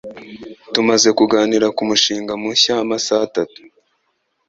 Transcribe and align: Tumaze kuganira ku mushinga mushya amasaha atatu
Tumaze 0.73 1.09
kuganira 1.17 1.67
ku 1.75 1.81
mushinga 1.89 2.33
mushya 2.41 2.73
amasaha 2.83 3.21
atatu 3.27 3.59